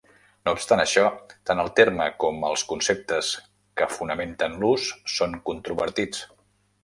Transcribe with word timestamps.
No 0.47 0.51
obstant 0.57 0.79
això, 0.83 1.01
tant 1.49 1.61
el 1.63 1.69
terme 1.79 2.07
com 2.23 2.47
els 2.47 2.63
conceptes 2.71 3.29
que 3.81 3.89
fonamenten 3.97 4.57
l'ús 4.63 4.87
són 5.19 5.37
controvertits. 5.51 6.27